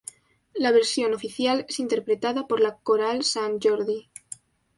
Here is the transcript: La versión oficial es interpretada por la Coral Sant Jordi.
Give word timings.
La 0.55 0.71
versión 0.71 1.13
oficial 1.13 1.63
es 1.69 1.79
interpretada 1.79 2.47
por 2.47 2.59
la 2.59 2.75
Coral 2.79 3.23
Sant 3.23 3.63
Jordi. 3.63 4.09